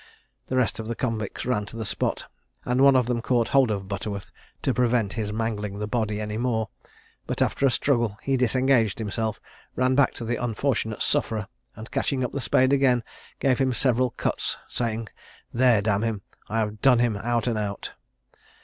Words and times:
The 0.47 0.55
rest 0.57 0.79
of 0.79 0.87
the 0.87 0.95
convicts 0.95 1.45
ran 1.45 1.67
to 1.67 1.77
the 1.77 1.85
spot, 1.85 2.25
and 2.65 2.81
one 2.81 2.95
of 2.95 3.05
them 3.05 3.21
caught 3.21 3.49
hold 3.49 3.69
of 3.69 3.87
Butterworth, 3.87 4.31
to 4.63 4.73
prevent 4.73 5.13
his 5.13 5.31
mangling 5.31 5.77
the 5.77 5.85
body 5.87 6.19
any 6.19 6.37
more; 6.39 6.69
but, 7.27 7.39
after 7.39 7.67
a 7.67 7.69
struggle, 7.69 8.17
he 8.23 8.35
disengaged 8.35 8.97
himself, 8.97 9.39
ran 9.75 9.93
back 9.93 10.15
to 10.15 10.25
the 10.25 10.37
unfortunate 10.43 11.03
sufferer, 11.03 11.47
and, 11.75 11.91
catching 11.91 12.23
up 12.23 12.31
the 12.31 12.41
spade 12.41 12.73
again, 12.73 13.03
gave 13.37 13.59
him 13.59 13.73
several 13.73 14.09
cuts, 14.09 14.57
saying, 14.67 15.07
"There, 15.53 15.83
damn 15.83 16.01
him, 16.01 16.23
I 16.49 16.57
have 16.61 16.81
done 16.81 16.97
him 16.97 17.15
out 17.15 17.45
and 17.45 17.59
out." 17.59 17.91